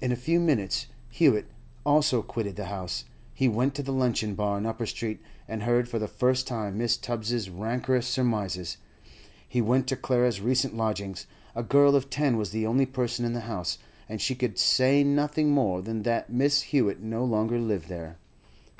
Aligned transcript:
In 0.00 0.12
a 0.12 0.14
few 0.14 0.38
minutes 0.38 0.86
Hewett 1.10 1.48
also 1.84 2.22
quitted 2.22 2.54
the 2.54 2.66
house. 2.66 3.06
He 3.34 3.48
went 3.48 3.74
to 3.74 3.82
the 3.82 3.90
luncheon 3.92 4.36
bar 4.36 4.56
in 4.56 4.64
Upper 4.66 4.86
Street, 4.86 5.18
and 5.48 5.64
heard 5.64 5.88
for 5.88 5.98
the 5.98 6.06
first 6.06 6.46
time 6.46 6.78
Mrs. 6.78 7.00
Tubbs's 7.00 7.50
rancorous 7.50 8.06
surmises. 8.06 8.76
He 9.48 9.60
went 9.60 9.88
to 9.88 9.96
Clara's 9.96 10.40
recent 10.40 10.76
lodgings; 10.76 11.26
a 11.56 11.64
girl 11.64 11.96
of 11.96 12.08
ten 12.08 12.36
was 12.36 12.50
the 12.52 12.68
only 12.68 12.86
person 12.86 13.24
in 13.24 13.32
the 13.32 13.40
house, 13.40 13.78
and 14.08 14.20
she 14.20 14.36
could 14.36 14.60
say 14.60 15.02
nothing 15.02 15.50
more 15.50 15.82
than 15.82 16.04
that 16.04 16.30
Miss 16.30 16.62
Hewett 16.70 17.00
no 17.02 17.24
longer 17.24 17.58
lived 17.58 17.88
there. 17.88 18.18